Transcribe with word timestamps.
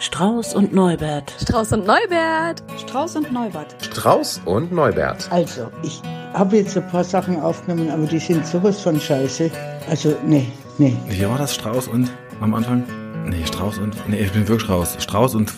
Strauß 0.00 0.54
und 0.54 0.72
Neubert. 0.72 1.30
Strauß 1.42 1.72
und 1.72 1.86
Neubert. 1.86 2.62
Strauß 2.78 3.16
und 3.16 3.32
Neubert. 3.32 3.76
Strauß 3.82 4.40
und 4.46 4.72
Neubert. 4.72 5.30
Also, 5.30 5.70
ich 5.82 6.00
habe 6.32 6.56
jetzt 6.56 6.74
ein 6.74 6.88
paar 6.88 7.04
Sachen 7.04 7.38
aufgenommen, 7.38 7.90
aber 7.90 8.06
die 8.06 8.18
sind 8.18 8.46
sowas 8.46 8.80
von 8.80 8.98
scheiße. 8.98 9.50
Also, 9.90 10.16
nee, 10.24 10.50
nee. 10.78 10.96
Wie 11.06 11.28
war 11.28 11.36
das? 11.36 11.54
Strauß 11.54 11.88
und 11.88 12.10
am 12.40 12.54
Anfang? 12.54 12.82
Nee, 13.26 13.44
Strauß 13.44 13.76
und. 13.76 13.94
Nee, 14.08 14.20
ich 14.20 14.32
bin 14.32 14.48
wirklich 14.48 14.70
raus. 14.70 14.96
Strauß 14.98 15.34
und. 15.34 15.52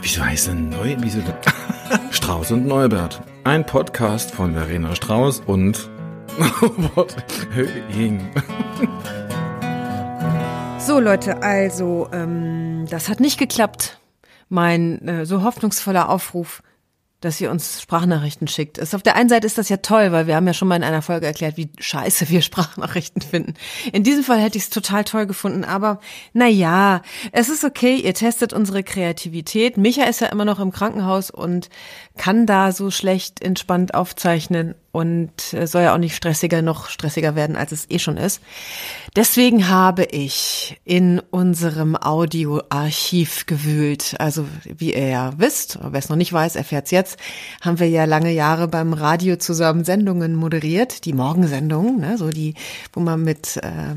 Wieso 0.00 0.24
heißt 0.24 0.46
denn 0.46 0.68
Neu? 0.68 0.94
Wieso 1.00 1.18
denn? 1.18 1.34
Strauß 2.12 2.52
und 2.52 2.68
Neubert. 2.68 3.20
Ein 3.42 3.66
Podcast 3.66 4.30
von 4.30 4.54
Verena 4.54 4.94
Strauß 4.94 5.42
und. 5.44 5.90
Höhing. 7.52 8.30
So 10.78 11.00
Leute, 11.00 11.42
also 11.42 12.08
ähm, 12.12 12.86
das 12.88 13.10
hat 13.10 13.20
nicht 13.20 13.38
geklappt. 13.38 13.97
Mein 14.48 15.06
äh, 15.06 15.26
so 15.26 15.42
hoffnungsvoller 15.42 16.08
Aufruf, 16.08 16.62
dass 17.20 17.40
ihr 17.40 17.50
uns 17.50 17.82
Sprachnachrichten 17.82 18.46
schickt. 18.46 18.78
Ist 18.78 18.94
auf 18.94 19.02
der 19.02 19.16
einen 19.16 19.28
Seite 19.28 19.46
ist 19.46 19.58
das 19.58 19.68
ja 19.68 19.78
toll, 19.78 20.12
weil 20.12 20.28
wir 20.28 20.36
haben 20.36 20.46
ja 20.46 20.54
schon 20.54 20.68
mal 20.68 20.76
in 20.76 20.84
einer 20.84 21.02
Folge 21.02 21.26
erklärt, 21.26 21.56
wie 21.56 21.70
scheiße 21.78 22.28
wir 22.28 22.42
Sprachnachrichten 22.48 23.22
finden. 23.22 23.54
In 23.92 24.04
diesem 24.04 24.22
Fall 24.22 24.40
hätte 24.40 24.56
ich 24.56 24.64
es 24.64 24.70
total 24.70 25.04
toll 25.04 25.26
gefunden, 25.26 25.64
aber 25.64 26.00
na 26.32 26.46
ja, 26.46 27.02
es 27.32 27.48
ist 27.48 27.64
okay, 27.64 27.96
ihr 27.96 28.14
testet 28.14 28.52
unsere 28.52 28.84
Kreativität. 28.84 29.76
Micha 29.76 30.04
ist 30.04 30.20
ja 30.20 30.28
immer 30.28 30.44
noch 30.44 30.60
im 30.60 30.70
Krankenhaus 30.70 31.30
und 31.30 31.68
kann 32.16 32.46
da 32.46 32.72
so 32.72 32.90
schlecht 32.90 33.42
entspannt 33.42 33.94
aufzeichnen 33.94 34.74
und 34.90 35.52
äh, 35.52 35.66
soll 35.66 35.82
ja 35.82 35.94
auch 35.94 35.98
nicht 35.98 36.16
stressiger 36.16 36.60
noch 36.60 36.88
stressiger 36.88 37.36
werden, 37.36 37.56
als 37.56 37.72
es 37.72 37.88
eh 37.88 37.98
schon 37.98 38.16
ist. 38.16 38.40
Deswegen 39.14 39.68
habe 39.68 40.04
ich 40.04 40.80
in 40.84 41.20
unserem 41.30 41.96
Audioarchiv 41.96 43.46
gewühlt. 43.46 44.16
Also 44.18 44.46
wie 44.64 44.94
ihr 44.94 45.08
ja 45.08 45.32
wisst, 45.36 45.78
wer 45.80 45.98
es 45.98 46.08
noch 46.08 46.16
nicht 46.16 46.32
weiß, 46.32 46.56
erfährt 46.56 46.86
es 46.86 46.90
jetzt, 46.90 47.07
haben 47.60 47.78
wir 47.78 47.88
ja 47.88 48.04
lange 48.04 48.32
Jahre 48.32 48.68
beim 48.68 48.92
Radio 48.92 49.36
zusammen 49.36 49.84
Sendungen 49.84 50.34
moderiert, 50.34 51.04
die 51.04 51.12
Morgensendungen, 51.12 52.00
ne, 52.00 52.18
so 52.18 52.30
die, 52.30 52.54
wo 52.92 53.00
man 53.00 53.22
mit 53.22 53.56
äh, 53.58 53.96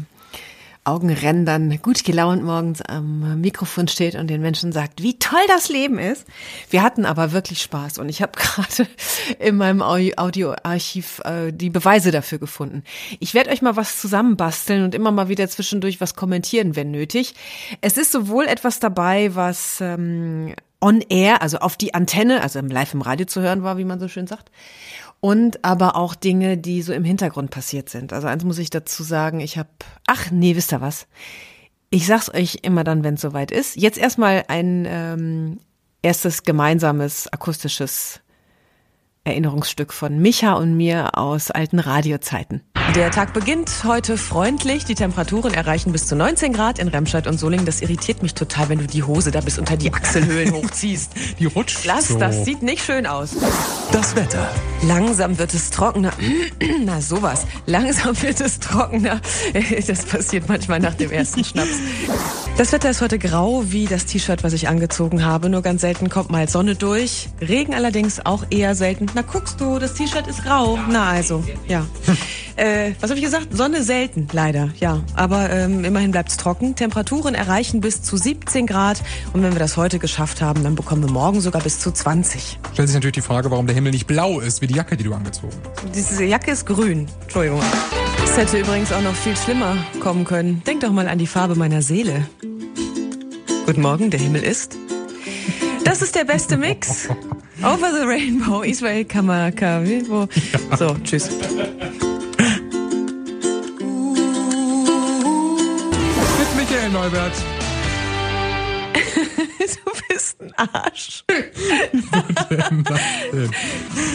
Augenrändern 0.83 1.79
gut 1.83 2.03
gelaunt 2.03 2.43
morgens 2.43 2.81
am 2.81 3.39
Mikrofon 3.39 3.87
steht 3.87 4.15
und 4.15 4.27
den 4.27 4.41
Menschen 4.41 4.71
sagt, 4.71 5.03
wie 5.03 5.19
toll 5.19 5.41
das 5.47 5.69
Leben 5.69 5.99
ist. 5.99 6.25
Wir 6.71 6.81
hatten 6.81 7.05
aber 7.05 7.33
wirklich 7.33 7.61
Spaß 7.61 7.99
und 7.99 8.09
ich 8.09 8.23
habe 8.23 8.31
gerade 8.35 8.87
in 9.37 9.57
meinem 9.57 9.83
Audioarchiv 9.83 11.21
äh, 11.23 11.51
die 11.53 11.69
Beweise 11.69 12.09
dafür 12.09 12.39
gefunden. 12.39 12.83
Ich 13.19 13.35
werde 13.35 13.51
euch 13.51 13.61
mal 13.61 13.75
was 13.75 14.01
zusammenbasteln 14.01 14.83
und 14.83 14.95
immer 14.95 15.11
mal 15.11 15.29
wieder 15.29 15.47
zwischendurch 15.47 16.01
was 16.01 16.15
kommentieren, 16.15 16.75
wenn 16.75 16.89
nötig. 16.89 17.35
Es 17.81 17.97
ist 17.97 18.11
sowohl 18.11 18.45
etwas 18.45 18.79
dabei, 18.79 19.35
was 19.35 19.81
ähm, 19.81 20.55
on 20.81 21.01
air, 21.09 21.41
also 21.41 21.59
auf 21.59 21.77
die 21.77 21.93
Antenne, 21.93 22.41
also 22.41 22.59
live 22.59 22.93
im 22.93 23.01
Radio 23.01 23.25
zu 23.25 23.41
hören 23.41 23.63
war, 23.63 23.77
wie 23.77 23.85
man 23.85 23.99
so 23.99 24.07
schön 24.07 24.27
sagt 24.27 24.51
und 25.21 25.63
aber 25.63 25.95
auch 25.95 26.15
Dinge, 26.15 26.57
die 26.57 26.81
so 26.81 26.91
im 26.91 27.05
Hintergrund 27.05 27.51
passiert 27.51 27.89
sind. 27.89 28.11
Also 28.11 28.27
eins 28.27 28.43
muss 28.43 28.57
ich 28.57 28.71
dazu 28.71 29.03
sagen, 29.03 29.39
ich 29.39 29.57
habe, 29.57 29.69
ach 30.07 30.31
nee, 30.31 30.55
wisst 30.55 30.73
ihr 30.73 30.81
was? 30.81 31.07
Ich 31.91 32.07
sag's 32.07 32.33
euch 32.33 32.59
immer 32.63 32.83
dann, 32.83 33.03
wenn 33.03 33.13
es 33.13 33.21
soweit 33.21 33.51
ist. 33.51 33.75
Jetzt 33.75 33.99
erstmal 33.99 34.43
ein 34.47 34.85
ähm, 34.89 35.59
erstes 36.01 36.43
gemeinsames 36.43 37.31
akustisches 37.31 38.21
Erinnerungsstück 39.23 39.93
von 39.93 40.19
Micha 40.19 40.53
und 40.53 40.75
mir 40.75 41.17
aus 41.17 41.51
alten 41.51 41.77
Radiozeiten. 41.77 42.63
Der 42.95 43.09
Tag 43.09 43.33
beginnt 43.33 43.85
heute 43.85 44.17
freundlich. 44.17 44.83
Die 44.83 44.95
Temperaturen 44.95 45.53
erreichen 45.53 45.93
bis 45.93 46.07
zu 46.07 46.15
19 46.17 46.51
Grad 46.51 46.77
in 46.77 46.89
Remscheid 46.89 47.25
und 47.25 47.39
Solingen. 47.39 47.65
Das 47.65 47.81
irritiert 47.81 48.21
mich 48.21 48.33
total, 48.33 48.67
wenn 48.67 48.79
du 48.79 48.85
die 48.85 49.03
Hose 49.03 49.31
da 49.31 49.39
bis 49.39 49.57
unter 49.57 49.77
die 49.77 49.93
Achselhöhlen 49.93 50.51
hochziehst. 50.53 51.13
Die 51.39 51.45
rutscht 51.45 51.85
Lass, 51.85 52.09
so. 52.09 52.19
das 52.19 52.43
sieht 52.43 52.61
nicht 52.63 52.83
schön 52.83 53.07
aus. 53.07 53.31
Das 53.93 54.17
Wetter. 54.17 54.49
Langsam 54.83 55.39
wird 55.39 55.53
es 55.53 55.69
trockener. 55.69 56.11
Na 56.83 56.99
sowas. 56.99 57.47
Langsam 57.65 58.21
wird 58.21 58.41
es 58.41 58.59
trockener. 58.59 59.21
Das 59.87 60.05
passiert 60.05 60.49
manchmal 60.49 60.79
nach 60.79 60.95
dem 60.95 61.11
ersten 61.11 61.43
Schnaps. 61.43 61.79
Das 62.57 62.71
Wetter 62.71 62.89
ist 62.89 63.01
heute 63.01 63.19
grau 63.19 63.63
wie 63.67 63.85
das 63.85 64.05
T-Shirt, 64.05 64.43
was 64.43 64.53
ich 64.53 64.67
angezogen 64.67 65.23
habe. 65.23 65.49
Nur 65.49 65.61
ganz 65.61 65.81
selten 65.81 66.09
kommt 66.09 66.29
mal 66.29 66.49
Sonne 66.49 66.75
durch. 66.75 67.29
Regen 67.39 67.73
allerdings 67.73 68.25
auch 68.25 68.43
eher 68.49 68.75
selten. 68.75 69.07
Na 69.15 69.21
guckst 69.21 69.59
du, 69.61 69.79
das 69.79 69.93
T-Shirt 69.93 70.27
ist 70.27 70.43
grau. 70.43 70.77
Na 70.89 71.09
also, 71.09 71.43
ja. 71.67 71.85
Äh, 72.55 72.91
was 72.99 73.09
habe 73.09 73.19
ich 73.19 73.25
gesagt? 73.25 73.47
Sonne 73.55 73.83
selten, 73.83 74.27
leider, 74.31 74.69
ja. 74.79 75.01
Aber 75.15 75.49
ähm, 75.49 75.83
immerhin 75.83 76.11
bleibt 76.11 76.29
es 76.29 76.37
trocken. 76.37 76.75
Temperaturen 76.75 77.35
erreichen 77.35 77.81
bis 77.81 78.01
zu 78.01 78.17
17 78.17 78.67
Grad. 78.67 79.01
Und 79.33 79.43
wenn 79.43 79.53
wir 79.53 79.59
das 79.59 79.77
heute 79.77 79.99
geschafft 79.99 80.41
haben, 80.41 80.63
dann 80.63 80.75
bekommen 80.75 81.03
wir 81.03 81.11
morgen 81.11 81.41
sogar 81.41 81.61
bis 81.61 81.79
zu 81.79 81.91
20. 81.91 82.59
Stellt 82.73 82.87
sich 82.87 82.95
natürlich 82.95 83.15
die 83.15 83.21
Frage, 83.21 83.51
warum 83.51 83.67
der 83.67 83.75
Himmel 83.75 83.91
nicht 83.91 84.07
blau 84.07 84.39
ist, 84.39 84.61
wie 84.61 84.67
die 84.67 84.75
Jacke, 84.75 84.97
die 84.97 85.03
du 85.03 85.13
angezogen 85.13 85.53
hast. 85.63 85.95
Diese 85.95 86.23
Jacke 86.25 86.51
ist 86.51 86.65
grün. 86.65 87.07
Entschuldigung. 87.23 87.61
Es 88.23 88.37
hätte 88.37 88.59
übrigens 88.59 88.91
auch 88.91 89.01
noch 89.01 89.15
viel 89.15 89.35
schlimmer 89.35 89.75
kommen 89.99 90.25
können. 90.25 90.61
Denk 90.65 90.81
doch 90.81 90.91
mal 90.91 91.07
an 91.07 91.17
die 91.17 91.27
Farbe 91.27 91.55
meiner 91.55 91.81
Seele. 91.81 92.25
Guten 93.65 93.81
Morgen, 93.81 94.09
der 94.09 94.19
Himmel 94.19 94.43
ist. 94.43 94.77
Das 95.83 96.01
ist 96.01 96.15
der 96.15 96.25
beste 96.25 96.57
Mix. 96.57 97.07
Over 97.63 97.91
the 97.91 98.05
Rainbow, 98.05 98.61
Israel 98.63 99.05
Kamaka. 99.05 99.83
Wo? 100.07 100.27
So, 100.77 100.95
tschüss. 101.03 101.29
Michael 106.81 106.93
Neubert. 106.93 107.33
du 108.95 109.91
bist 110.07 110.41
ein 110.41 110.51
Arsch. 110.55 111.23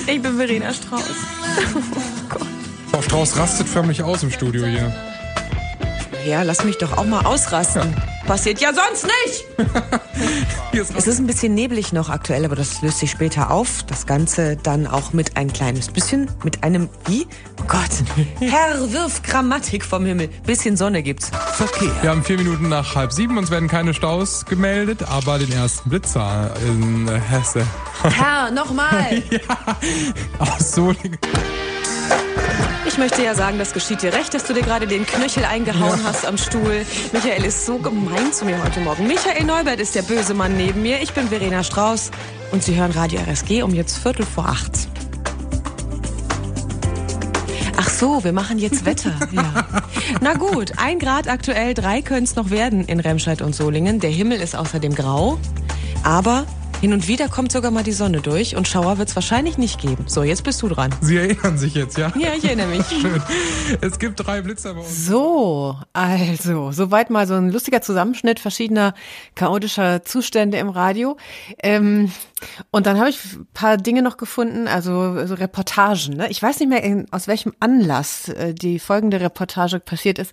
Ich 0.08 0.22
bin 0.22 0.36
Verena 0.36 0.72
Strauß. 0.72 1.02
Frau 2.90 3.02
Strauß 3.02 3.36
rastet 3.36 3.68
förmlich 3.68 4.02
aus 4.02 4.22
im 4.22 4.30
Studio 4.30 4.66
hier. 4.66 4.92
Ja, 6.26 6.42
lass 6.42 6.64
mich 6.64 6.78
doch 6.78 6.96
auch 6.96 7.04
mal 7.04 7.24
ausrasten. 7.24 7.94
Passiert 8.26 8.60
ja 8.60 8.70
sonst 8.72 9.04
nicht. 9.04 9.44
Es 10.78 11.06
ist 11.06 11.18
ein 11.18 11.26
bisschen 11.26 11.54
neblig 11.54 11.94
noch 11.94 12.10
aktuell, 12.10 12.44
aber 12.44 12.54
das 12.54 12.82
löst 12.82 12.98
sich 12.98 13.10
später 13.10 13.50
auf. 13.50 13.82
Das 13.84 14.06
Ganze 14.06 14.56
dann 14.56 14.86
auch 14.86 15.14
mit 15.14 15.34
ein 15.36 15.50
kleines 15.50 15.88
bisschen, 15.88 16.30
mit 16.44 16.64
einem, 16.64 16.90
wie? 17.06 17.26
Oh 17.58 17.64
Gott. 17.66 17.88
Herr, 18.40 18.92
wirf 18.92 19.22
Grammatik 19.22 19.84
vom 19.84 20.04
Himmel. 20.04 20.28
Bisschen 20.44 20.76
Sonne 20.76 21.02
gibt's. 21.02 21.30
Verkehr. 21.54 21.90
Wir 22.02 22.10
haben 22.10 22.22
vier 22.22 22.36
Minuten 22.36 22.68
nach 22.68 22.94
halb 22.94 23.12
sieben. 23.12 23.38
Uns 23.38 23.50
werden 23.50 23.68
keine 23.68 23.94
Staus 23.94 24.44
gemeldet, 24.44 25.02
aber 25.08 25.38
den 25.38 25.50
ersten 25.50 25.88
Blitzer 25.88 26.52
in 26.66 27.08
Hesse. 27.08 27.66
Herr, 28.02 28.50
nochmal. 28.50 29.22
Aus 30.38 30.72
Solingen. 30.72 31.18
Ich 32.96 32.98
möchte 32.98 33.22
ja 33.22 33.34
sagen, 33.34 33.58
das 33.58 33.74
geschieht 33.74 34.00
dir 34.00 34.14
recht, 34.14 34.32
dass 34.32 34.44
du 34.44 34.54
dir 34.54 34.62
gerade 34.62 34.86
den 34.86 35.04
Knöchel 35.04 35.44
eingehauen 35.44 36.02
hast 36.02 36.24
am 36.24 36.38
Stuhl. 36.38 36.86
Michael 37.12 37.44
ist 37.44 37.66
so 37.66 37.76
gemein 37.76 38.32
zu 38.32 38.46
mir 38.46 38.56
heute 38.64 38.80
Morgen. 38.80 39.06
Michael 39.06 39.44
Neubert 39.44 39.80
ist 39.80 39.94
der 39.94 40.00
böse 40.00 40.32
Mann 40.32 40.56
neben 40.56 40.80
mir. 40.80 41.02
Ich 41.02 41.12
bin 41.12 41.28
Verena 41.28 41.62
Strauß 41.62 42.10
und 42.52 42.62
Sie 42.62 42.74
hören 42.74 42.92
Radio 42.92 43.20
RSG 43.20 43.62
um 43.62 43.74
jetzt 43.74 43.98
Viertel 43.98 44.24
vor 44.24 44.46
acht. 44.46 44.88
Ach 47.76 47.90
so, 47.90 48.24
wir 48.24 48.32
machen 48.32 48.58
jetzt 48.58 48.86
Wetter. 48.86 49.12
Ja. 49.30 49.66
Na 50.22 50.32
gut, 50.32 50.72
ein 50.78 50.98
Grad 50.98 51.28
aktuell, 51.28 51.74
drei 51.74 52.00
können 52.00 52.24
es 52.24 52.34
noch 52.34 52.48
werden 52.48 52.86
in 52.86 53.00
Remscheid 53.00 53.42
und 53.42 53.54
Solingen. 53.54 54.00
Der 54.00 54.08
Himmel 54.08 54.40
ist 54.40 54.56
außerdem 54.56 54.94
grau, 54.94 55.36
aber 56.02 56.46
hin 56.80 56.92
und 56.92 57.08
wieder 57.08 57.28
kommt 57.28 57.52
sogar 57.52 57.70
mal 57.70 57.82
die 57.82 57.92
Sonne 57.92 58.20
durch 58.20 58.54
und 58.54 58.68
Schauer 58.68 58.98
wird 58.98 59.08
es 59.08 59.14
wahrscheinlich 59.16 59.56
nicht 59.56 59.80
geben. 59.80 60.04
So, 60.06 60.22
jetzt 60.22 60.44
bist 60.44 60.60
du 60.62 60.68
dran. 60.68 60.94
Sie 61.00 61.16
erinnern 61.16 61.56
sich 61.56 61.74
jetzt, 61.74 61.96
ja? 61.96 62.12
Ja, 62.18 62.34
ich 62.36 62.44
erinnere 62.44 62.66
mich. 62.66 62.86
Schön. 63.00 63.22
Es 63.80 63.98
gibt 63.98 64.24
drei 64.24 64.42
Blitzer 64.42 64.74
bei 64.74 64.80
uns. 64.80 65.06
So, 65.06 65.76
also, 65.94 66.72
soweit 66.72 67.08
mal 67.08 67.26
so 67.26 67.34
ein 67.34 67.50
lustiger 67.50 67.80
Zusammenschnitt 67.80 68.40
verschiedener 68.40 68.94
chaotischer 69.34 70.04
Zustände 70.04 70.58
im 70.58 70.68
Radio. 70.68 71.16
Ähm, 71.62 72.12
und 72.70 72.86
dann 72.86 72.98
habe 72.98 73.08
ich 73.08 73.18
ein 73.34 73.46
paar 73.54 73.78
Dinge 73.78 74.02
noch 74.02 74.18
gefunden, 74.18 74.68
also 74.68 75.26
so 75.26 75.34
Reportagen. 75.34 76.16
Ne? 76.16 76.28
Ich 76.28 76.42
weiß 76.42 76.60
nicht 76.60 76.68
mehr, 76.68 76.82
in, 76.82 77.10
aus 77.10 77.28
welchem 77.28 77.54
Anlass 77.60 78.28
äh, 78.28 78.52
die 78.52 78.78
folgende 78.78 79.20
Reportage 79.20 79.80
passiert 79.80 80.18
ist. 80.18 80.32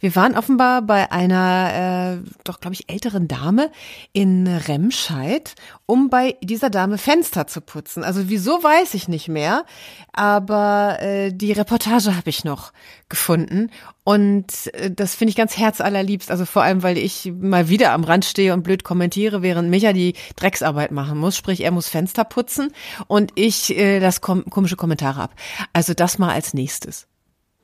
Wir 0.00 0.16
waren 0.16 0.36
offenbar 0.36 0.82
bei 0.82 1.12
einer, 1.12 2.18
äh, 2.24 2.30
doch 2.42 2.58
glaube 2.58 2.74
ich, 2.74 2.90
älteren 2.90 3.28
Dame 3.28 3.70
in 4.12 4.48
Remscheid, 4.48 5.54
um 5.86 6.08
bei 6.08 6.36
dieser 6.42 6.70
Dame 6.70 6.96
Fenster 6.96 7.46
zu 7.46 7.60
putzen. 7.60 8.04
Also 8.04 8.28
wieso 8.28 8.62
weiß 8.62 8.94
ich 8.94 9.08
nicht 9.08 9.28
mehr, 9.28 9.64
aber 10.12 10.98
äh, 11.00 11.32
die 11.32 11.52
Reportage 11.52 12.16
habe 12.16 12.30
ich 12.30 12.44
noch 12.44 12.72
gefunden 13.08 13.70
und 14.02 14.46
äh, 14.74 14.90
das 14.90 15.14
finde 15.14 15.30
ich 15.30 15.36
ganz 15.36 15.58
herzallerliebst. 15.58 16.30
Also 16.30 16.46
vor 16.46 16.62
allem, 16.62 16.82
weil 16.82 16.96
ich 16.96 17.32
mal 17.38 17.68
wieder 17.68 17.92
am 17.92 18.04
Rand 18.04 18.24
stehe 18.24 18.54
und 18.54 18.62
blöd 18.62 18.84
kommentiere, 18.84 19.42
während 19.42 19.68
Micha 19.68 19.92
die 19.92 20.14
Drecksarbeit 20.36 20.90
machen 20.90 21.18
muss. 21.18 21.36
Sprich, 21.36 21.62
er 21.62 21.70
muss 21.70 21.88
Fenster 21.88 22.24
putzen 22.24 22.72
und 23.06 23.32
ich 23.34 23.76
äh, 23.76 24.00
das 24.00 24.20
kom 24.20 24.44
komische 24.48 24.76
Kommentare 24.76 25.22
ab. 25.22 25.34
Also 25.72 25.92
das 25.92 26.18
mal 26.18 26.32
als 26.32 26.54
nächstes. 26.54 27.06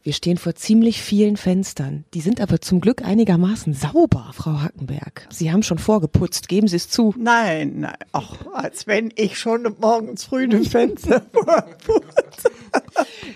Wir 0.03 0.15
stehen 0.15 0.39
vor 0.39 0.55
ziemlich 0.55 1.03
vielen 1.03 1.37
Fenstern. 1.37 2.05
Die 2.15 2.23
sind 2.23 2.41
aber 2.41 2.63
zum 2.63 2.81
Glück 2.81 3.03
einigermaßen 3.05 3.75
sauber, 3.75 4.31
Frau 4.33 4.63
Hackenberg. 4.63 5.27
Sie 5.29 5.53
haben 5.53 5.63
schon 5.63 5.79
vorgeputzt, 5.79 6.49
geben 6.49 6.69
Sie 6.69 6.77
es 6.77 6.89
zu. 6.89 7.15
Nein, 7.19 7.81
nein, 7.81 7.97
auch 8.13 8.37
als 8.55 8.87
wenn 8.87 9.13
ich 9.17 9.39
schon 9.39 9.69
morgens 9.79 10.25
früh 10.25 10.45
ein 10.45 10.65
Fenster 10.65 11.21
vorputze. 11.33 12.51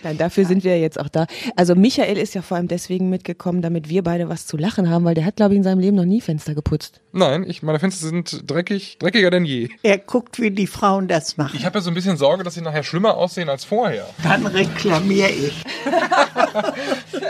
Nein, 0.03 0.19
dafür 0.19 0.45
sind 0.45 0.65
wir 0.65 0.79
jetzt 0.79 0.99
auch 0.99 1.09
da. 1.09 1.27
Also 1.57 1.75
Michael 1.75 2.19
ist 2.19 2.35
ja 2.35 2.43
vor 2.43 2.57
allem 2.57 2.69
deswegen 2.69 3.11
mitgekommen, 3.11 3.63
damit 3.63 3.89
wir 3.89 4.03
beide 4.03 4.29
was 4.29 4.47
zu 4.47 4.57
lachen 4.57 4.91
haben, 4.91 5.05
weil 5.05 5.15
der 5.15 5.25
hat, 5.25 5.37
glaube 5.37 5.55
ich, 5.55 5.59
in 5.59 5.65
seinem 5.65 5.79
Leben 5.79 5.97
noch 5.97 6.05
nie 6.05 6.21
Fenster 6.21 6.55
geputzt. 6.55 7.01
Nein, 7.13 7.45
ich, 7.49 7.63
meine 7.63 7.79
Fenster 7.79 8.07
sind 8.07 8.51
dreckig, 8.51 8.99
dreckiger 8.99 9.31
denn 9.31 9.45
je. 9.45 9.69
Er 9.83 9.99
guckt, 9.99 10.41
wie 10.41 10.51
die 10.51 10.67
Frauen 10.67 11.09
das 11.09 11.37
machen. 11.37 11.57
Ich 11.57 11.65
habe 11.65 11.79
ja 11.79 11.83
so 11.83 11.91
ein 11.91 11.95
bisschen 11.95 12.17
Sorge, 12.17 12.45
dass 12.45 12.55
sie 12.55 12.61
nachher 12.61 12.83
schlimmer 12.83 13.17
aussehen 13.17 13.49
als 13.49 13.65
vorher. 13.65 14.07
Dann 14.23 14.47
reklamiere 14.47 15.31
ich. 15.31 15.63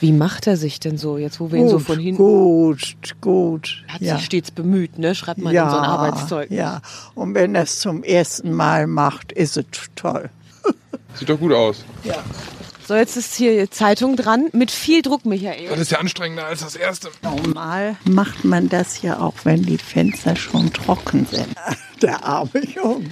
Wie 0.00 0.12
macht 0.12 0.46
er 0.46 0.56
sich 0.56 0.78
denn 0.78 0.98
so, 0.98 1.16
jetzt 1.16 1.40
wo 1.40 1.50
wir 1.50 1.60
ihn 1.60 1.68
so 1.68 1.78
von 1.78 1.98
hinten... 1.98 2.18
gut, 2.18 2.96
gut. 3.20 3.84
Hat 3.88 4.02
ja. 4.02 4.16
sich 4.16 4.26
stets 4.26 4.50
bemüht, 4.50 4.98
ne? 4.98 5.14
Schreibt 5.14 5.40
man 5.40 5.54
ja, 5.54 5.64
in 5.64 5.70
so 5.70 5.76
ein 5.76 5.84
Arbeitszeug. 5.84 6.50
Ja, 6.50 6.82
und 7.14 7.34
wenn 7.34 7.54
er 7.54 7.62
es 7.62 7.80
zum 7.80 8.02
ersten 8.02 8.52
Mal 8.52 8.86
macht, 8.86 9.32
ist 9.32 9.56
es 9.56 9.64
toll. 9.94 10.30
Sieht 11.18 11.28
doch 11.28 11.38
gut 11.38 11.52
aus. 11.52 11.84
So, 12.86 12.94
jetzt 12.94 13.16
ist 13.16 13.34
hier 13.34 13.68
Zeitung 13.70 14.14
dran 14.14 14.48
mit 14.52 14.70
viel 14.70 15.02
Druck, 15.02 15.24
Michael. 15.24 15.68
Das 15.68 15.80
ist 15.80 15.90
ja 15.90 15.98
anstrengender 15.98 16.46
als 16.46 16.60
das 16.60 16.76
erste. 16.76 17.10
Normal 17.22 17.96
macht 18.04 18.44
man 18.44 18.68
das 18.68 19.02
ja 19.02 19.18
auch, 19.18 19.34
wenn 19.44 19.62
die 19.62 19.78
Fenster 19.78 20.36
schon 20.36 20.72
trocken 20.72 21.26
sind. 21.26 21.48
Der 22.02 22.24
arme 22.24 22.64
Junge. 22.64 23.08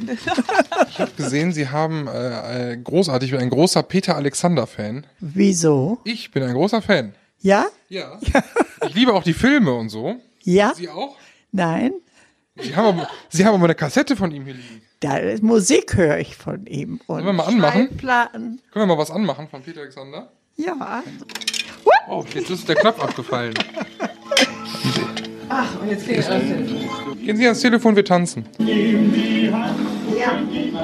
Ich 0.91 0.99
habe 0.99 1.11
gesehen, 1.17 1.53
Sie 1.53 1.69
haben 1.71 2.07
äh, 2.07 2.73
äh, 2.73 2.77
großartig, 2.77 3.31
ich 3.31 3.33
bin 3.33 3.41
ein 3.41 3.51
großer 3.51 3.83
Peter 3.83 4.15
Alexander-Fan. 4.15 5.07
Wieso? 5.21 5.99
Ich 6.05 6.31
bin 6.31 6.43
ein 6.43 6.53
großer 6.53 6.83
Fan. 6.83 7.15
Ja? 7.41 7.67
Ja. 7.89 8.21
Ich 8.87 8.95
liebe 8.95 9.15
auch 9.15 9.23
die 9.23 9.33
Filme 9.33 9.73
und 9.73 9.89
so. 9.89 10.17
Ja? 10.43 10.75
Sie 10.77 10.91
auch? 10.91 11.17
Nein? 11.53 11.93
Sie 12.57 12.77
haben 12.77 12.87
aber, 12.87 13.09
Sie 13.31 13.47
haben 13.47 13.55
aber 13.55 13.65
eine 13.65 13.75
Kassette 13.75 14.15
von 14.15 14.31
ihm 14.31 14.45
hier 14.45 14.53
liegen. 14.53 14.83
Da 15.05 15.19
Musik 15.43 15.97
höre 15.99 16.17
ich 16.17 16.35
von 16.35 16.65
ihm. 16.65 16.99
Und 17.07 17.17
Sollen 17.17 17.27
wir 17.27 17.33
mal 17.35 17.43
anmachen? 17.45 17.89
Schallplatten. 17.89 18.63
Können 18.73 18.89
wir 18.89 18.95
mal 18.95 18.97
was 18.97 19.11
anmachen 19.11 19.49
von 19.51 19.61
Peter 19.63 19.83
Alexander? 19.83 20.33
Ja. 20.57 21.03
Oh, 22.09 22.25
jetzt 22.33 22.49
ist 22.49 22.67
der 22.67 22.77
Knopf 22.77 23.03
abgefallen. 23.03 23.53
Ach, 25.51 25.79
und 25.79 25.91
jetzt 25.91 26.07
Telefon. 26.07 27.21
Gehen 27.23 27.37
Sie 27.37 27.45
ans 27.45 27.61
Telefon, 27.61 27.97
wir 27.97 28.05
tanzen. 28.07 28.47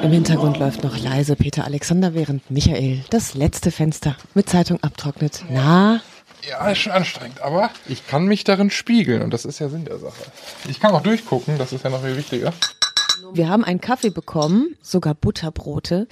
Im 0.03 0.11
Hintergrund 0.13 0.59
läuft 0.59 0.85
noch 0.85 0.99
leise 0.99 1.35
Peter 1.35 1.65
Alexander, 1.65 2.13
während 2.13 2.51
Michael 2.51 3.03
das 3.09 3.33
letzte 3.33 3.71
Fenster 3.71 4.17
mit 4.35 4.51
Zeitung 4.51 4.83
abtrocknet. 4.83 5.45
Na, 5.49 6.03
Ja, 6.47 6.71
ist 6.71 6.81
schon 6.81 6.93
anstrengend, 6.93 7.41
aber 7.41 7.71
ich 7.89 8.07
kann 8.07 8.27
mich 8.27 8.45
darin 8.45 8.69
spiegeln 8.69 9.23
und 9.23 9.33
das 9.33 9.47
ist 9.47 9.61
ja 9.61 9.71
Sinn 9.71 9.87
der 9.87 9.99
Sache. 9.99 10.25
Ich 10.69 10.79
kann 10.79 10.93
auch 10.93 11.03
durchgucken, 11.03 11.57
das 11.57 11.73
ist 11.73 11.85
ja 11.85 11.91
noch 11.91 12.03
viel 12.03 12.19
wichtiger. 12.19 12.53
Wir 13.33 13.49
haben 13.49 13.65
einen 13.65 13.81
Kaffee 13.81 14.11
bekommen, 14.11 14.77
sogar 14.83 15.15
Butterbrote. 15.15 16.09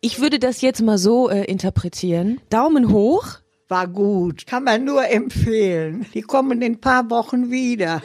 Ich 0.00 0.20
würde 0.20 0.38
das 0.38 0.60
jetzt 0.60 0.82
mal 0.82 0.98
so 0.98 1.28
äh, 1.28 1.44
interpretieren. 1.44 2.40
Daumen 2.50 2.92
hoch. 2.92 3.38
War 3.68 3.86
gut. 3.86 4.46
Kann 4.46 4.64
man 4.64 4.84
nur 4.84 5.08
empfehlen. 5.08 6.06
Die 6.12 6.22
kommen 6.22 6.60
in 6.60 6.72
ein 6.72 6.80
paar 6.80 7.08
Wochen 7.08 7.50
wieder. 7.50 8.02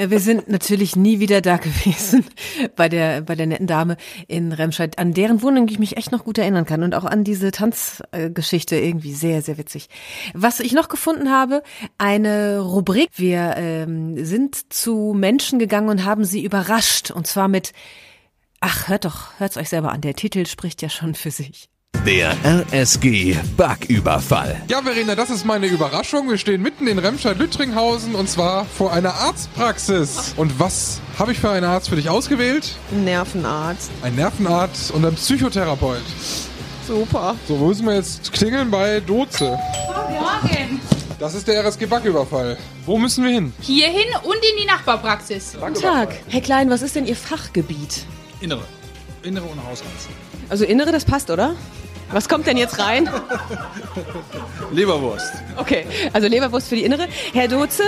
Ja, 0.00 0.10
Wir 0.10 0.20
sind 0.20 0.48
natürlich 0.48 0.96
nie 0.96 1.20
wieder 1.20 1.42
da 1.42 1.58
gewesen 1.58 2.24
bei 2.76 2.88
der, 2.88 3.20
bei 3.20 3.34
der 3.34 3.46
netten 3.46 3.66
Dame 3.66 3.98
in 4.28 4.52
Remscheid, 4.52 4.98
an 4.98 5.12
deren 5.12 5.42
Wohnung 5.42 5.68
ich 5.68 5.78
mich 5.78 5.98
echt 5.98 6.10
noch 6.10 6.24
gut 6.24 6.38
erinnern 6.38 6.64
kann 6.64 6.82
und 6.82 6.94
auch 6.94 7.04
an 7.04 7.22
diese 7.22 7.50
Tanzgeschichte 7.50 8.76
irgendwie 8.76 9.12
sehr, 9.12 9.42
sehr 9.42 9.58
witzig. 9.58 9.88
Was 10.32 10.60
ich 10.60 10.72
noch 10.72 10.88
gefunden 10.88 11.30
habe, 11.30 11.62
eine 11.98 12.60
Rubrik. 12.60 13.10
Wir 13.16 13.56
ähm, 13.58 14.24
sind 14.24 14.72
zu 14.72 15.12
Menschen 15.14 15.58
gegangen 15.58 15.90
und 15.90 16.06
haben 16.06 16.24
sie 16.24 16.42
überrascht 16.42 17.10
und 17.10 17.26
zwar 17.26 17.48
mit, 17.48 17.74
ach, 18.60 18.88
hört 18.88 19.04
doch, 19.04 19.38
hört's 19.38 19.58
euch 19.58 19.68
selber 19.68 19.92
an, 19.92 20.00
der 20.00 20.14
Titel 20.14 20.46
spricht 20.46 20.80
ja 20.80 20.88
schon 20.88 21.14
für 21.14 21.30
sich. 21.30 21.68
Der 22.06 22.34
RSG 22.72 23.36
Backüberfall. 23.58 24.62
Ja, 24.68 24.80
Verena, 24.80 25.14
das 25.14 25.28
ist 25.28 25.44
meine 25.44 25.66
Überraschung. 25.66 26.30
Wir 26.30 26.38
stehen 26.38 26.62
mitten 26.62 26.86
in 26.86 26.98
Remscheid-Lüttringhausen 26.98 28.14
und 28.14 28.26
zwar 28.26 28.64
vor 28.64 28.94
einer 28.94 29.12
Arztpraxis. 29.12 30.32
Und 30.38 30.58
was 30.58 31.00
habe 31.18 31.32
ich 31.32 31.38
für 31.38 31.50
einen 31.50 31.66
Arzt 31.66 31.90
für 31.90 31.96
dich 31.96 32.08
ausgewählt? 32.08 32.74
Nervenarzt. 32.90 33.90
Ein 34.02 34.14
Nervenarzt 34.14 34.92
und 34.92 35.04
ein 35.04 35.14
Psychotherapeut. 35.14 36.00
Super. 36.86 37.36
So, 37.46 37.60
wo 37.60 37.66
müssen 37.66 37.86
wir 37.86 37.96
jetzt 37.96 38.32
klingeln? 38.32 38.70
Bei 38.70 39.00
Doze. 39.00 39.58
Morgen. 40.08 40.80
Das 41.18 41.34
ist 41.34 41.46
der 41.48 41.62
RSG 41.62 41.84
Backüberfall. 41.84 42.56
Wo 42.86 42.96
müssen 42.96 43.24
wir 43.24 43.30
hin? 43.30 43.52
Hierhin 43.60 44.08
und 44.22 44.36
in 44.36 44.62
die 44.62 44.66
Nachbarpraxis. 44.66 45.54
Guten 45.60 45.74
Tag. 45.74 46.16
Herr 46.28 46.40
Klein, 46.40 46.70
was 46.70 46.80
ist 46.80 46.96
denn 46.96 47.06
Ihr 47.06 47.16
Fachgebiet? 47.16 48.04
Innere. 48.40 48.64
Innere 49.22 49.44
und 49.44 49.62
Hausarzt. 49.62 50.08
Also 50.48 50.64
Innere, 50.64 50.92
das 50.92 51.04
passt, 51.04 51.30
oder? 51.30 51.54
Was 52.12 52.28
kommt 52.28 52.46
denn 52.46 52.56
jetzt 52.56 52.78
rein? 52.78 53.08
Leberwurst. 54.72 55.32
Okay, 55.56 55.84
also 56.12 56.26
Leberwurst 56.26 56.68
für 56.68 56.76
die 56.76 56.84
Innere. 56.84 57.06
Herr 57.32 57.46
Doze, 57.46 57.84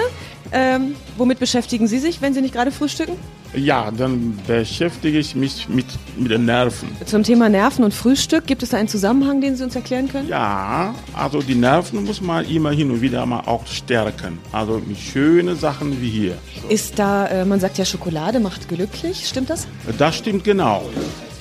ähm, 0.52 0.94
womit 1.16 1.38
beschäftigen 1.38 1.86
Sie 1.86 1.98
sich, 1.98 2.20
wenn 2.22 2.32
Sie 2.34 2.40
nicht 2.40 2.54
gerade 2.54 2.70
frühstücken? 2.70 3.16
Ja, 3.54 3.90
dann 3.90 4.38
beschäftige 4.46 5.18
ich 5.18 5.34
mich 5.34 5.68
mit, 5.68 5.86
mit 6.16 6.30
den 6.30 6.44
Nerven. 6.44 6.88
Zum 7.04 7.22
Thema 7.22 7.48
Nerven 7.48 7.84
und 7.84 7.92
Frühstück, 7.92 8.46
gibt 8.46 8.62
es 8.62 8.70
da 8.70 8.78
einen 8.78 8.88
Zusammenhang, 8.88 9.40
den 9.40 9.56
Sie 9.56 9.64
uns 9.64 9.76
erklären 9.76 10.08
können? 10.08 10.28
Ja, 10.28 10.94
also 11.12 11.42
die 11.42 11.54
Nerven 11.54 12.04
muss 12.04 12.20
man 12.20 12.48
immer 12.48 12.70
hin 12.70 12.90
und 12.90 13.02
wieder 13.02 13.26
mal 13.26 13.42
auch 13.46 13.66
stärken. 13.66 14.38
Also 14.52 14.80
mit 14.86 14.98
schönen 14.98 15.56
Sachen 15.56 16.00
wie 16.00 16.08
hier. 16.08 16.38
Ist 16.68 16.98
da, 16.98 17.26
äh, 17.26 17.44
man 17.44 17.60
sagt 17.60 17.76
ja, 17.76 17.84
Schokolade 17.84 18.40
macht 18.40 18.68
glücklich, 18.68 19.26
stimmt 19.28 19.50
das? 19.50 19.66
Das 19.98 20.16
stimmt 20.16 20.44
genau. 20.44 20.88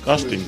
Das 0.05 0.21
stimmt. 0.21 0.47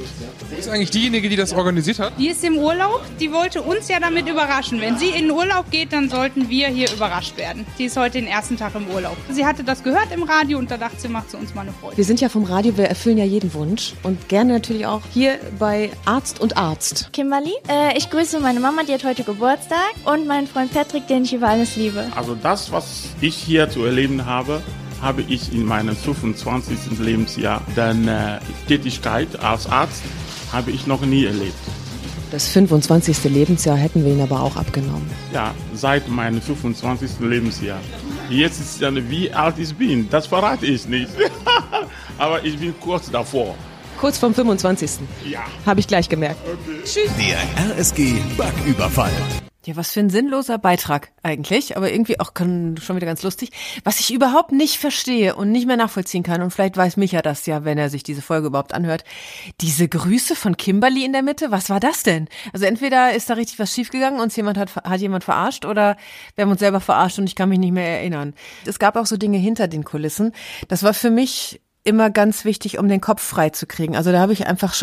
Wo 0.50 0.56
ist 0.58 0.68
eigentlich 0.68 0.90
diejenige, 0.90 1.30
die 1.30 1.36
das 1.36 1.54
organisiert 1.54 2.00
hat? 2.00 2.14
Die 2.18 2.30
ist 2.30 2.44
im 2.44 2.58
Urlaub. 2.58 3.02
Die 3.20 3.32
wollte 3.32 3.62
uns 3.62 3.88
ja 3.88 4.00
damit 4.00 4.28
überraschen. 4.28 4.82
Wenn 4.82 4.98
sie 4.98 5.10
in 5.10 5.28
den 5.28 5.32
Urlaub 5.32 5.70
geht, 5.70 5.94
dann 5.94 6.10
sollten 6.10 6.50
wir 6.50 6.68
hier 6.70 6.92
überrascht 6.92 7.38
werden. 7.38 7.66
Die 7.78 7.86
ist 7.86 7.98
heute 7.98 8.14
den 8.14 8.28
ersten 8.28 8.58
Tag 8.58 8.74
im 8.76 8.88
Urlaub. 8.88 9.16
Sie 9.30 9.46
hatte 9.46 9.64
das 9.64 9.84
gehört 9.84 10.12
im 10.12 10.24
Radio 10.24 10.58
und 10.58 10.72
da 10.72 10.78
dachte 10.78 11.00
sie, 11.00 11.08
macht 11.08 11.30
sie 11.30 11.38
uns 11.38 11.54
mal 11.54 11.62
eine 11.62 11.72
Freude. 11.72 11.98
Wir 11.98 12.04
sind 12.04 12.20
ja 12.20 12.30
vom 12.30 12.44
Radio, 12.44 12.78
wir 12.78 12.86
erfüllen 12.86 13.18
ja 13.18 13.26
jeden 13.26 13.54
Wunsch 13.54 13.94
und 14.04 14.28
gerne 14.28 14.54
natürlich 14.54 14.86
auch 14.88 15.02
hier 15.14 15.40
bei 15.60 15.92
Arzt 16.06 16.42
und 16.42 16.58
Arzt. 16.58 17.10
Kimberly. 17.14 17.54
Äh, 17.70 17.98
ich 17.98 18.10
grüße 18.10 18.40
meine 18.40 18.60
Mama, 18.60 18.84
die 18.84 18.94
hat 18.94 19.04
heute 19.04 19.24
Geburtstag 19.24 19.94
und 20.06 20.26
meinen 20.26 20.48
Freund 20.48 20.74
Patrick, 20.74 21.08
den 21.08 21.24
ich 21.24 21.34
über 21.34 21.50
alles 21.50 21.76
liebe. 21.76 22.08
Also 22.16 22.36
das, 22.36 22.72
was 22.72 23.04
ich 23.22 23.36
hier 23.36 23.70
zu 23.70 23.86
erleben 23.86 24.26
habe, 24.26 24.64
habe 25.04 25.24
ich 25.28 25.54
in 25.54 25.66
meinem 25.66 25.95
25. 25.95 27.00
Lebensjahr. 27.00 27.62
Denn 27.76 28.07
äh, 28.07 28.40
Tätigkeit 28.68 29.40
als 29.40 29.68
Arzt 29.68 30.02
habe 30.52 30.72
ich 30.72 30.88
noch 30.88 31.02
nie 31.02 31.26
erlebt. 31.26 31.54
Das 32.31 32.48
25. 32.48 33.26
Lebensjahr 33.26 33.78
hätten 33.78 34.04
wir 34.04 34.14
ihn 34.14 34.22
aber 34.22 34.42
auch 34.42 34.56
abgenommen. 34.56 35.07
Ja, 35.31 35.54
seit 35.76 36.07
meinem 36.10 36.42
25. 36.42 37.19
Lebensjahr. 37.19 37.80
Jetzt 38.30 38.60
ist 38.60 38.81
dann, 38.81 39.07
wie 39.10 39.31
alt 39.31 39.60
ich 39.60 39.76
bin, 39.76 40.10
das 40.10 40.26
verrate 40.26 40.66
ich 40.66 40.88
nicht. 40.88 41.10
Aber 42.18 42.44
ich 42.44 42.57
bin 42.57 42.74
kurz 42.80 43.12
davor. 43.12 43.56
Kurz 44.00 44.18
vom 44.18 44.33
25. 44.33 44.92
Ja. 45.30 45.42
Habe 45.66 45.80
ich 45.80 45.88
gleich 45.88 46.10
gemerkt. 46.10 46.40
Tschüss. 46.83 47.12
Der 47.18 47.78
RSG 47.78 48.16
Backüberfall. 48.38 49.12
Ja, 49.66 49.78
was 49.78 49.94
für 49.94 50.02
ein 50.02 50.10
sinnloser 50.10 50.58
Beitrag 50.58 51.12
eigentlich, 51.24 51.78
aber 51.78 51.90
irgendwie 51.90 52.20
auch 52.20 52.34
schon 52.36 52.76
wieder 52.76 53.06
ganz 53.06 53.24
lustig. 53.24 53.52
Was 53.86 54.02
ich 54.02 54.14
überhaupt 54.14 54.52
nicht 54.52 54.78
verstehe 54.78 55.36
und 55.36 55.54
nicht 55.54 55.68
mehr 55.68 55.78
nachvollziehen 55.78 56.22
kann, 56.22 56.42
und 56.42 56.52
vielleicht 56.52 56.76
weiß 56.76 56.98
Micha 56.98 57.22
das 57.22 57.46
ja, 57.46 57.64
wenn 57.64 57.78
er 57.78 57.90
sich 57.90 58.04
diese 58.04 58.22
Folge 58.22 58.48
überhaupt 58.48 58.74
anhört, 58.74 59.06
diese 59.62 59.88
Grüße 59.88 60.36
von 60.36 60.58
Kimberly 60.58 61.06
in 61.06 61.14
der 61.14 61.24
Mitte, 61.24 61.50
was 61.50 61.70
war 61.70 61.80
das 61.80 62.04
denn? 62.04 62.28
Also 62.52 62.66
entweder 62.66 63.14
ist 63.14 63.30
da 63.30 63.36
richtig 63.36 63.58
was 63.58 63.74
schiefgegangen, 63.74 64.20
uns 64.20 64.36
jemand 64.36 64.58
hat, 64.58 64.76
hat 64.76 65.00
jemand 65.00 65.24
verarscht 65.24 65.66
oder 65.66 65.96
wir 66.36 66.44
haben 66.44 66.52
uns 66.52 66.60
selber 66.60 66.82
verarscht 66.82 67.20
und 67.20 67.28
ich 67.28 67.36
kann 67.36 67.48
mich 67.48 67.60
nicht 67.60 67.72
mehr 67.72 68.00
erinnern. 68.00 68.34
Es 68.66 68.80
gab 68.80 68.98
auch 68.98 69.06
so 69.06 69.16
Dinge 69.16 69.38
hinter 69.38 69.70
den 69.70 69.86
Kulissen. 69.86 70.34
Das 70.68 70.84
war 70.84 70.94
für 70.94 71.10
mich 71.10 71.62
immer 71.86 72.10
ganz 72.10 72.44
wichtig, 72.44 72.80
um 72.80 72.90
den 72.90 73.02
Kopf 73.02 73.22
frei 73.22 73.50
zu 73.50 73.66
kriegen. 73.66 73.96
Also 73.96 74.12
da 74.12 74.20
habe 74.20 74.34
ich 74.34 74.46
einfach 74.46 74.76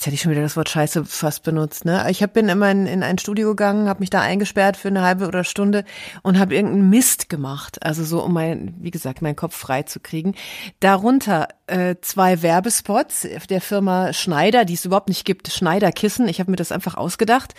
Jetzt 0.00 0.06
hätte 0.06 0.14
ich 0.14 0.22
schon 0.22 0.32
wieder 0.32 0.40
das 0.40 0.56
Wort 0.56 0.70
Scheiße 0.70 1.04
fast 1.04 1.42
benutzt. 1.42 1.84
Ne? 1.84 2.06
Ich 2.08 2.22
hab, 2.22 2.32
bin 2.32 2.48
immer 2.48 2.70
in, 2.70 2.86
in 2.86 3.02
ein 3.02 3.18
Studio 3.18 3.50
gegangen, 3.50 3.86
habe 3.86 4.00
mich 4.00 4.08
da 4.08 4.22
eingesperrt 4.22 4.78
für 4.78 4.88
eine 4.88 5.02
halbe 5.02 5.26
oder 5.28 5.44
Stunde 5.44 5.84
und 6.22 6.38
habe 6.38 6.54
irgendeinen 6.54 6.88
Mist 6.88 7.28
gemacht. 7.28 7.84
Also 7.84 8.02
so, 8.04 8.24
um 8.24 8.32
mein, 8.32 8.74
wie 8.78 8.90
gesagt, 8.90 9.20
meinen 9.20 9.36
Kopf 9.36 9.54
frei 9.54 9.82
zu 9.82 10.00
kriegen. 10.00 10.36
Darunter 10.80 11.48
äh, 11.66 11.96
zwei 12.00 12.40
Werbespots 12.40 13.28
der 13.50 13.60
Firma 13.60 14.14
Schneider, 14.14 14.64
die 14.64 14.72
es 14.72 14.86
überhaupt 14.86 15.10
nicht 15.10 15.26
gibt. 15.26 15.48
Schneider 15.48 15.92
Kissen. 15.92 16.28
Ich 16.28 16.40
habe 16.40 16.50
mir 16.50 16.56
das 16.56 16.72
einfach 16.72 16.96
ausgedacht. 16.96 17.52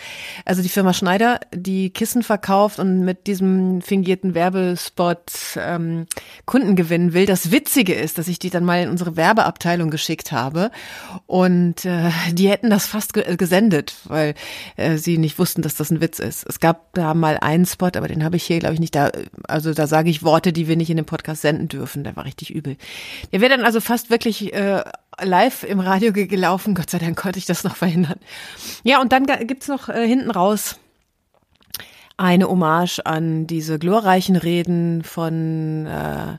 Also 0.44 0.62
die 0.62 0.68
Firma 0.68 0.94
Schneider, 0.94 1.38
die 1.54 1.90
Kissen 1.90 2.24
verkauft 2.24 2.80
und 2.80 3.04
mit 3.04 3.28
diesem 3.28 3.82
fingierten 3.82 4.34
Werbespot 4.34 5.30
ähm, 5.56 6.08
Kunden 6.44 6.74
gewinnen 6.74 7.12
will. 7.12 7.24
Das 7.24 7.52
Witzige 7.52 7.94
ist, 7.94 8.18
dass 8.18 8.26
ich 8.26 8.40
die 8.40 8.50
dann 8.50 8.64
mal 8.64 8.82
in 8.82 8.90
unsere 8.90 9.16
Werbeabteilung 9.16 9.90
geschickt 9.90 10.32
habe 10.32 10.72
und 11.26 11.84
äh, 11.84 12.10
die 12.32 12.48
hätten 12.48 12.70
das 12.70 12.86
fast 12.86 13.14
ge 13.14 13.36
gesendet, 13.36 13.94
weil 14.04 14.34
äh, 14.76 14.96
sie 14.96 15.18
nicht 15.18 15.38
wussten, 15.38 15.62
dass 15.62 15.74
das 15.74 15.90
ein 15.90 16.00
Witz 16.00 16.18
ist. 16.18 16.44
Es 16.48 16.60
gab 16.60 16.92
da 16.94 17.14
mal 17.14 17.38
einen 17.38 17.66
Spot, 17.66 17.86
aber 17.86 18.08
den 18.08 18.24
habe 18.24 18.36
ich 18.36 18.44
hier, 18.44 18.58
glaube 18.58 18.74
ich, 18.74 18.80
nicht 18.80 18.94
da. 18.94 19.10
Also 19.48 19.74
da 19.74 19.86
sage 19.86 20.10
ich 20.10 20.22
Worte, 20.22 20.52
die 20.52 20.68
wir 20.68 20.76
nicht 20.76 20.90
in 20.90 20.96
dem 20.96 21.06
Podcast 21.06 21.42
senden 21.42 21.68
dürfen. 21.68 22.04
Der 22.04 22.16
war 22.16 22.24
richtig 22.24 22.54
übel. 22.54 22.76
Der 23.32 23.40
wäre 23.40 23.56
dann 23.56 23.64
also 23.64 23.80
fast 23.80 24.10
wirklich 24.10 24.52
äh, 24.52 24.82
live 25.20 25.64
im 25.64 25.80
Radio 25.80 26.12
gelaufen. 26.12 26.74
Gott 26.74 26.90
sei 26.90 26.98
Dank 26.98 27.16
konnte 27.16 27.38
ich 27.38 27.46
das 27.46 27.64
noch 27.64 27.76
verhindern. 27.76 28.18
Ja, 28.82 29.00
und 29.00 29.12
dann 29.12 29.26
gibt's 29.46 29.68
noch 29.68 29.88
äh, 29.88 30.06
hinten 30.06 30.30
raus 30.30 30.76
eine 32.16 32.48
Hommage 32.48 33.00
an 33.04 33.46
diese 33.46 33.78
glorreichen 33.78 34.36
Reden 34.36 35.02
von 35.02 35.86
äh, 35.86 36.38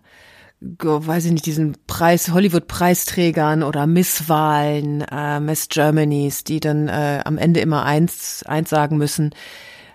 weiß 0.64 1.26
ich 1.26 1.32
nicht, 1.34 1.46
diesen 1.46 1.76
Preis, 1.88 2.32
Hollywood-Preisträgern 2.32 3.64
oder 3.64 3.86
Misswahlen, 3.86 5.02
äh, 5.02 5.42
Miss 5.42 5.68
Germanys, 5.68 6.46
die 6.46 6.60
dann 6.60 6.88
äh, 6.88 7.22
am 7.26 7.38
Ende 7.38 7.60
immer 7.60 7.84
eins, 7.84 8.44
eins 8.44 8.70
sagen 8.70 8.98
müssen. 8.98 9.36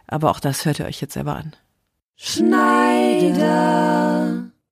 Aber 0.07 0.31
auch 0.31 0.41
das 0.41 0.65
hört 0.67 0.79
ihr 0.79 0.87
euch 0.87 1.01
jetzt 1.01 1.15
selber 1.15 1.37
an. 1.37 1.57
Schneider, 2.17 3.51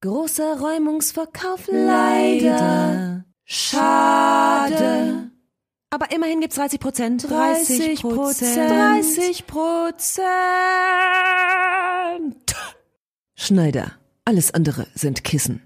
großer 0.00 0.59
Räumungsverkauf 0.61 1.69
leider. 1.71 3.25
Schade. 3.45 5.31
Aber 5.91 6.11
immerhin 6.11 6.41
gibt's 6.41 6.57
30 6.57 6.81
Prozent. 6.81 7.31
30 7.31 8.03
Prozent. 8.03 8.71
30 8.71 9.47
Prozent. 9.47 10.26
Schneider. 13.35 13.93
Alles 14.25 14.53
andere 14.53 14.88
sind 14.95 15.23
Kissen. 15.23 15.62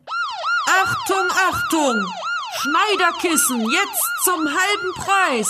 Achtung, 0.91 1.29
Achtung! 1.31 2.05
Schneiderkissen, 2.63 3.61
jetzt 3.71 4.03
zum 4.25 4.41
halben 4.41 4.93
Preis! 4.97 5.49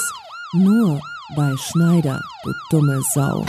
Nur 0.52 1.00
bei 1.34 1.56
Schneider, 1.56 2.20
du 2.44 2.52
dumme 2.70 3.00
Sau. 3.14 3.46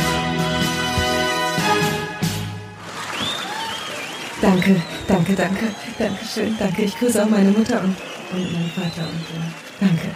Danke, 4.41 4.81
danke, 5.05 5.35
danke, 5.35 5.67
danke 5.97 6.25
schön, 6.25 6.55
danke. 6.57 6.83
Ich 6.83 6.97
grüße 6.97 7.23
auch 7.25 7.29
meine 7.29 7.51
Mutter 7.51 7.81
und, 7.81 7.97
und 8.31 8.53
meinen 8.53 8.71
Vater 8.71 9.07
und 9.09 9.25
äh, 9.35 9.81
danke. 9.81 10.15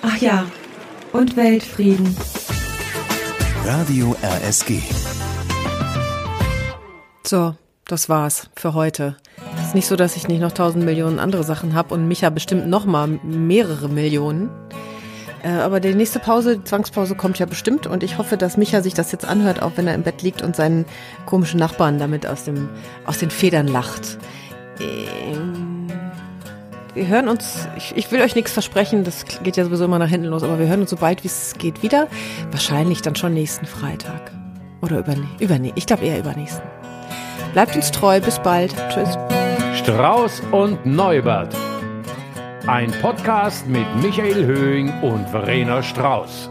Ach 0.00 0.16
ja, 0.16 0.46
und 1.12 1.36
Weltfrieden. 1.36 2.16
Radio 3.66 4.16
RSG. 4.22 4.80
So, 7.26 7.54
das 7.84 8.08
war's 8.08 8.48
für 8.56 8.72
heute. 8.72 9.16
Es 9.66 9.70
ist 9.70 9.74
nicht 9.74 9.88
so, 9.88 9.96
dass 9.96 10.14
ich 10.14 10.28
nicht 10.28 10.40
noch 10.40 10.52
tausend 10.52 10.84
Millionen 10.84 11.18
andere 11.18 11.42
Sachen 11.42 11.74
habe 11.74 11.92
und 11.92 12.06
Micha 12.06 12.30
bestimmt 12.30 12.68
noch 12.68 12.84
mal 12.84 13.08
mehrere 13.24 13.88
Millionen. 13.88 14.48
Äh, 15.42 15.48
aber 15.48 15.80
die 15.80 15.92
nächste 15.92 16.20
Pause, 16.20 16.58
die 16.58 16.62
Zwangspause 16.62 17.16
kommt 17.16 17.40
ja 17.40 17.46
bestimmt 17.46 17.88
und 17.88 18.04
ich 18.04 18.16
hoffe, 18.16 18.36
dass 18.36 18.56
Micha 18.56 18.80
sich 18.80 18.94
das 18.94 19.10
jetzt 19.10 19.24
anhört, 19.24 19.62
auch 19.62 19.72
wenn 19.74 19.88
er 19.88 19.96
im 19.96 20.04
Bett 20.04 20.22
liegt 20.22 20.40
und 20.40 20.54
seinen 20.54 20.84
komischen 21.26 21.58
Nachbarn 21.58 21.98
damit 21.98 22.28
aus, 22.28 22.44
dem, 22.44 22.68
aus 23.06 23.18
den 23.18 23.30
Federn 23.30 23.66
lacht. 23.66 24.18
Ähm, 24.78 25.88
wir 26.94 27.08
hören 27.08 27.26
uns, 27.26 27.66
ich, 27.76 27.92
ich 27.96 28.12
will 28.12 28.22
euch 28.22 28.36
nichts 28.36 28.52
versprechen, 28.52 29.02
das 29.02 29.24
geht 29.42 29.56
ja 29.56 29.64
sowieso 29.64 29.86
immer 29.86 29.98
nach 29.98 30.08
hinten 30.08 30.28
los, 30.28 30.44
aber 30.44 30.60
wir 30.60 30.68
hören 30.68 30.82
uns 30.82 30.90
so 30.90 30.96
bald 30.96 31.24
wie 31.24 31.28
es 31.28 31.54
geht 31.58 31.82
wieder. 31.82 32.06
Wahrscheinlich 32.52 33.02
dann 33.02 33.16
schon 33.16 33.34
nächsten 33.34 33.66
Freitag. 33.66 34.30
Oder 34.80 35.00
übernächsten. 35.00 35.40
Übernä 35.40 35.72
ich 35.74 35.86
glaube 35.86 36.04
eher 36.04 36.20
übernächsten. 36.20 36.62
Bleibt 37.52 37.74
uns 37.74 37.90
treu, 37.90 38.20
bis 38.20 38.38
bald. 38.38 38.72
Tschüss. 38.90 39.18
Strauß 39.86 40.42
und 40.50 40.84
Neubert. 40.84 41.54
Ein 42.66 42.90
Podcast 43.00 43.68
mit 43.68 43.86
Michael 44.02 44.44
Höhing 44.44 44.92
und 45.00 45.28
Verena 45.28 45.80
Strauß. 45.80 46.50